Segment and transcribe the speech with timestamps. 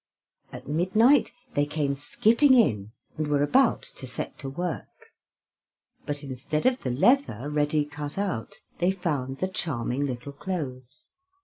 [0.51, 4.87] At midnight they came skipping in, and were about to set to work;
[6.07, 11.11] but, instead of the leather ready cut out, they found the charming little clothes.